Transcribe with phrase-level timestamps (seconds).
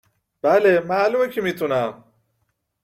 [0.43, 2.03] بله، معلومه که میتونم